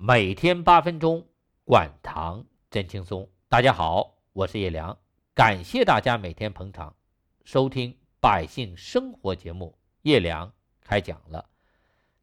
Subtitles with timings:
[0.00, 1.26] 每天八分钟，
[1.64, 3.28] 管糖真轻松。
[3.48, 4.96] 大家好，我是叶良，
[5.34, 6.94] 感谢大家每天捧场
[7.42, 9.76] 收听百姓生活节目。
[10.02, 11.44] 叶良开讲了。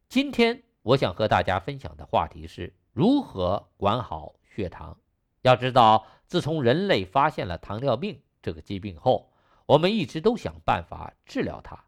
[0.08, 4.96] 今天我想和大家分享的话题是如何管好血糖。
[5.42, 9.30] 要知道，自从人类发现了糖尿病这个疾病后，
[9.66, 11.84] 我们一直都想办法治疗它。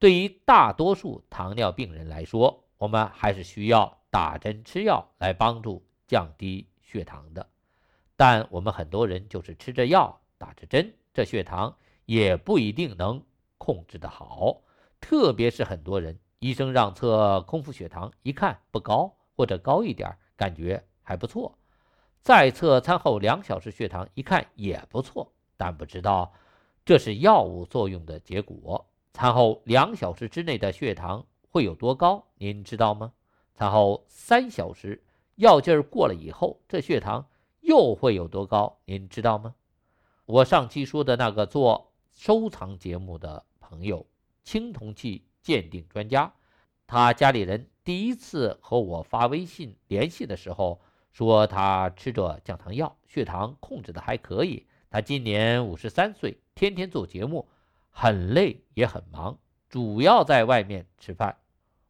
[0.00, 3.97] 对于大多数糖尿病人来说，我们还是需要。
[4.10, 7.46] 打针吃药来帮助降低血糖的，
[8.16, 13.22] 但我们很多人就是吃着药打着针，这血糖也不一定能
[13.58, 14.62] 控制的好。
[15.00, 21.58] 特别是很多人，医生让测空腹血糖，一看不高或者高一点，感觉还不错。
[22.22, 26.32] 再测餐后两小时血糖，一看也不错，但不知道
[26.84, 28.86] 这是药物作用的结果。
[29.12, 32.24] 餐后两小时之内的血糖会有多高？
[32.36, 33.12] 您知道吗？
[33.58, 35.02] 餐后三小时，
[35.34, 37.26] 药劲儿过了以后，这血糖
[37.58, 38.78] 又会有多高？
[38.84, 39.56] 您知道吗？
[40.26, 44.06] 我上期说的那个做收藏节目的朋友，
[44.44, 46.32] 青铜器鉴定专家，
[46.86, 54.68] 他家里人第一次和我发微信联系的时候，说他吃着降糖药，血糖控制的还可以。
[54.88, 57.48] 他今年五十三岁，天天做节目，
[57.90, 59.36] 很累也很忙，
[59.68, 61.36] 主要在外面吃饭。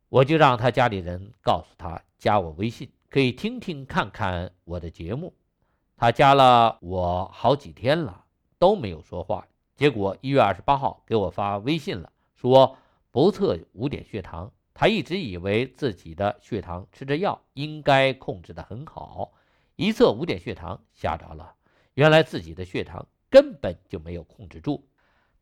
[0.08, 5.34] 我就让他家里人告诉他加我微信，可以听听看看我的节目。
[5.96, 8.24] 他加了我好几天了，
[8.58, 9.46] 都没有说话。
[9.74, 12.78] 结果一月二十八号给我发微信了，说
[13.10, 14.50] 不测五点血糖。
[14.72, 19.32] 他一直以为自己的血糖吃着药应该控制得很好，
[19.76, 21.54] 一测五点血糖吓着了，
[21.94, 24.88] 原来自己的血糖根本就没有控制住。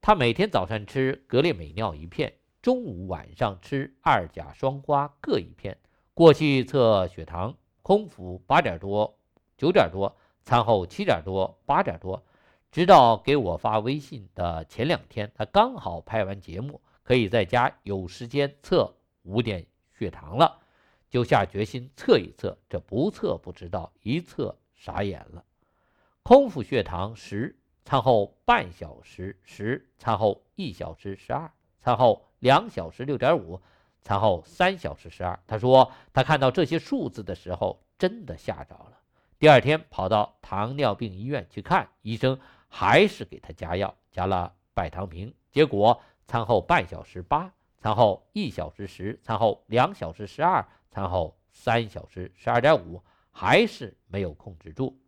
[0.01, 2.33] 他每天早上吃格列美尿一片。
[2.67, 5.79] 中午、晚上吃二甲双胍各一片。
[6.15, 9.17] 过去测血糖，空腹八点多、
[9.57, 12.27] 九点多，餐后七点多、八点多。
[12.73, 19.65] 直到给我发微信的前两天，他刚好拍完节目，可以在家有时间测五点
[19.97, 20.59] 血糖了，
[21.09, 22.59] 就下决心测一测。
[22.69, 25.45] 这不测不知道，一测傻眼了。
[26.25, 31.49] 空腹血糖十，餐后半小时十，餐后一小时十二，
[31.81, 32.26] 餐后。
[32.39, 33.61] 两小时六点五，
[34.03, 35.39] 餐后三小时十二。
[35.47, 38.99] 他说他看到这些数字的时候，真的吓着了。
[39.39, 42.39] 第二天跑到糖尿病医院去看医生，
[42.69, 45.35] 还是给他加药，加了拜糖平。
[45.51, 54.99] 结果餐后半小时八，餐后一小时十，餐后两小时十二，餐后三小时十二点五，还是没有控制住。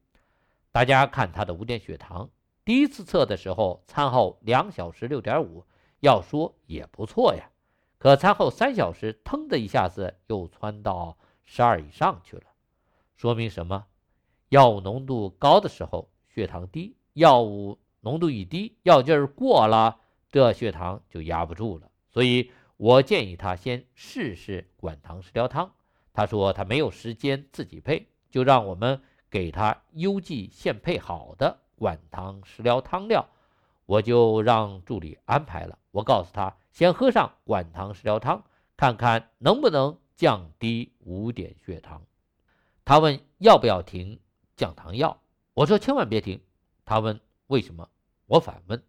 [0.73, 2.29] 大家看他的五点血糖，
[2.65, 5.65] 第一次测的时候，餐后两小时六点五。
[6.01, 7.51] 要说也不错呀，
[7.99, 12.45] 可餐后三小时，腾的一下子又窜到十二以上去了，
[13.17, 13.87] 说明什么？
[14.51, 19.99] 药物浓度高的时候血糖低，药物浓度一低，药劲儿过了，
[20.31, 21.91] 这血糖就压不住了。
[22.11, 25.73] 所以我建议他先试试管糖食疗汤。
[26.15, 33.29] 他说他没有时间自己配，就让我们给他邮寄现配好的管糖食疗汤料。
[33.89, 35.79] 我就让助理安排了。
[35.93, 38.45] 我告诉他，先喝上管糖食疗汤，
[38.77, 42.03] 看看能不能降低五点血糖。
[42.85, 44.21] 他问要不要停
[44.57, 45.23] 降糖药，
[45.55, 46.43] 我说千万别停。
[46.85, 47.89] 他问为什么，
[48.27, 48.83] 我反问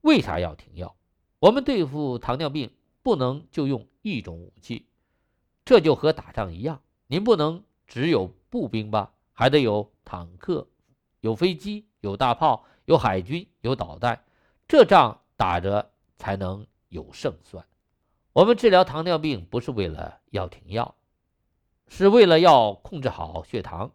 [0.00, 0.96] 为啥要停药？
[1.38, 2.72] 我们对付糖尿病
[3.04, 4.88] 不能就用一种武器，
[5.64, 10.66] 这就和打仗一样，您不能只有步兵吧，还得有坦克、
[11.20, 14.24] 有飞机、有大炮、有海军、有导弹。
[14.70, 17.66] 这仗打着才能有胜算。
[18.32, 20.94] 我们治疗糖尿病不是为了要停药，
[21.88, 23.90] 是为了要控制好血糖。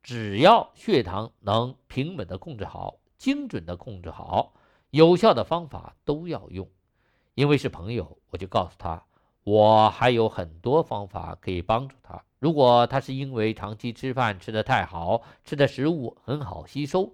[0.00, 4.54] 只要血糖能平稳的控制好、精准的控制好，
[4.90, 6.70] 有效的方法都要用。
[7.34, 9.04] 因为是朋友，我就告诉他，
[9.42, 12.22] 我还有很多方法可以帮助他。
[12.38, 17.12] 如果他是因为长期吃饭吃得太好，吃的食物很好吸收，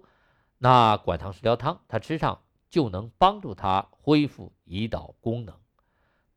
[0.59, 2.39] 那管糖食疗汤他吃上。
[2.69, 5.55] 就能帮助他恢复胰岛功能，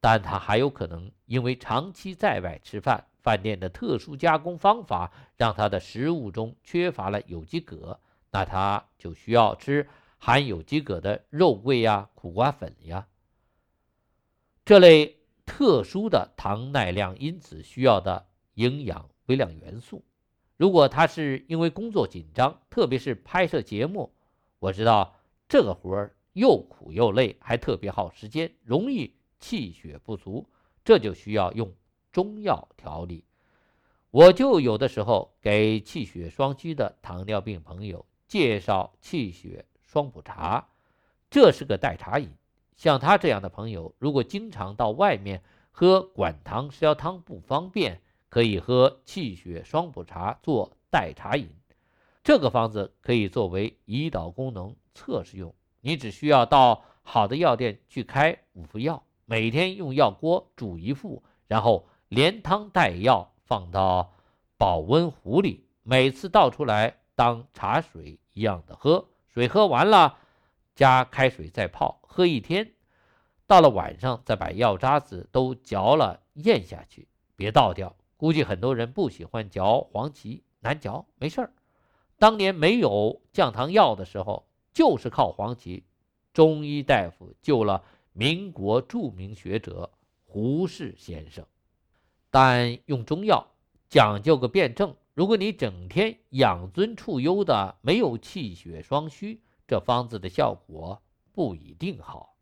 [0.00, 7.98] 但他还有可能因为长期在外吃饭，饭店的特殊加工方法让他的食物中缺乏了有机铬，
[8.30, 9.88] 那他就需要吃
[10.18, 13.06] 含有机铬的肉桂呀、苦瓜粉呀
[14.64, 20.04] 这类特殊的糖耐量因子需要的营养微量元素。
[20.56, 24.14] 如果他是因为工作紧张，特别是拍摄节目，
[24.60, 25.16] 我知道
[25.48, 26.14] 这个活儿。
[26.32, 30.48] 又苦又累，还特别耗时间，容易气血不足，
[30.84, 31.72] 这就需要用
[32.10, 33.24] 中药调理。
[34.10, 40.68] 我就有的时候给气血双虚的糖尿病朋友介绍气血双补茶，
[41.30, 42.30] 这是个代茶饮。
[42.76, 51.48] 像他这样的朋友，如果经常到外面喝管糖食疗汤不方便，可以喝气血双补茶做代茶饮。
[52.24, 64.14] 这个方子可以作为胰岛功能测试用，你只需要到好的药店去开五副药，每天用药锅煮一副，然后连汤带药放到
[64.56, 69.08] 保温壶里，每次倒出来当茶水一样的喝。
[69.26, 70.18] 水喝完了，
[70.74, 72.72] 加开水再泡，喝一天。
[73.46, 77.96] 到了晚上再把药渣子都嚼了咽下去，别倒掉。
[78.16, 81.52] 估计很多人不喜欢嚼黄芪，难嚼，没事儿。
[82.18, 85.84] 当年没有降糖药的时候，就是靠黄芪，
[86.32, 89.90] 中医大夫救了民国著名学者
[90.24, 91.46] 胡适先生。
[92.30, 93.46] 但用中药
[93.88, 101.02] 讲究个辩证，如果你整天养尊处优的，没有气血双虚，这方子的效果
[101.32, 102.34] 不一定好。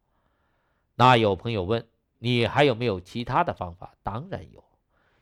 [0.95, 1.89] 那有朋友问
[2.19, 3.97] 你还有没有其他的方法？
[4.05, 4.65] 当然有，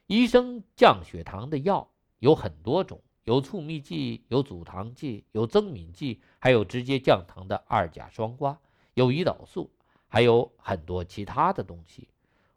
[0.07, 3.01] 医生降血糖的药有很多种。
[3.29, 8.57] 有促泌剂，有阻糖剂，有增敏剂，还有直接降糖的二甲双胍，
[8.95, 9.71] 有胰岛素，
[10.07, 12.09] 还有很多其他的东西。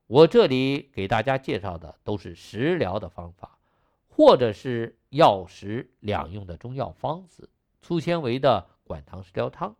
[0.07, 3.59] 我这里给大家介绍的都是食疗的方法，
[4.07, 7.49] 或者是药食两用的中药方子。
[7.81, 9.75] 粗纤维的管糖食疗汤，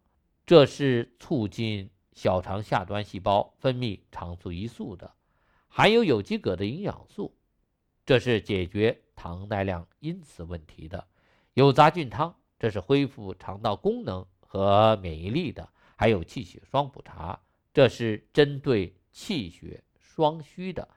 [0.45, 5.09] 这是促进小肠下端细胞分泌肠促胰素的；
[5.69, 7.33] 含有有机铬的营养素，
[8.05, 8.99] 这是解决。
[9.21, 11.07] 糖耐量因此问题的
[11.53, 15.63] 有杂菌汤，这是恢复肠道功能和免疫力的；
[15.95, 17.39] 还有气血双补茶，
[17.71, 20.89] 这是针对气血双虚的。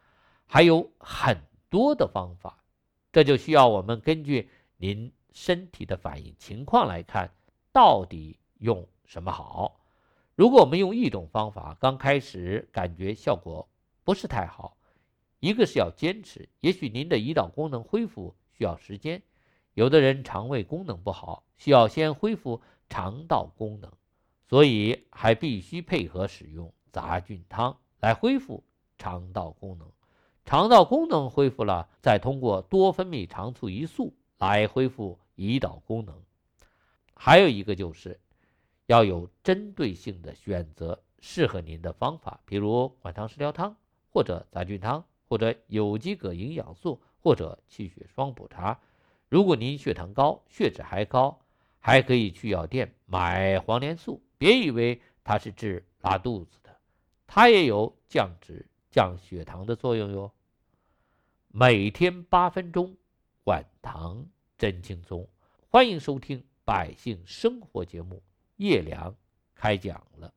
[0.46, 1.36] 还有很
[1.68, 2.64] 多的方法，
[3.12, 4.48] 这就需要我们根据
[4.78, 7.30] 您身体的反应情况来看，
[7.72, 9.82] 到底用什么好。
[10.34, 13.68] 如果我们用一种方法，刚开始感觉效果
[14.02, 14.78] 不是太好。
[15.44, 19.22] 一个是要坚持，也许您的胰岛功能恢复需要时间，
[19.74, 23.92] 有的人肠胃功能不好，需要先恢复肠道功能，
[24.48, 28.64] 所以还必须配合使用杂菌汤来恢复
[28.96, 29.86] 肠道功能。
[30.46, 36.22] 肠道功能恢复了，再通过多分泌肠促胰素来恢复胰岛功能。
[37.14, 38.18] 还有一个就是
[38.86, 43.76] 要有针对性的选择适合您的方法，比如管糖食疗汤
[44.08, 45.04] 或者杂菌汤。
[45.34, 48.78] 或者有机铬营养素，或者气血双补茶。
[49.28, 51.40] 如果您血糖高、血脂还高，
[51.80, 54.22] 还可以去药店买黄连素。
[54.38, 56.78] 别以为它是治拉肚子的，
[57.26, 60.30] 它也有降脂、降血糖的作用哟。
[61.48, 62.96] 每天八分钟，
[63.42, 65.28] 管糖真轻松。
[65.68, 68.22] 欢迎收听《百姓生活》节目，
[68.58, 69.16] 叶良
[69.56, 70.32] 开讲了。